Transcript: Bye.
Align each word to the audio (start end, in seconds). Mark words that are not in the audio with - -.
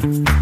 Bye. 0.00 0.39